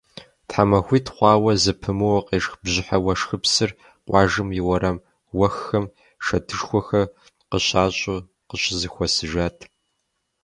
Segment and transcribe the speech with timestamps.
[0.47, 3.71] ТхьэмахуитӀ хъуауэ зэпымыууэ къешх бжьыхьэ уэшхыпсыр
[4.07, 4.97] къуажэм и уэрам
[5.39, 5.85] уэххэм
[6.25, 7.05] шэдышхуэхэр
[7.49, 8.17] къыщащӀу
[8.47, 9.57] къыщызэхуэсыжат.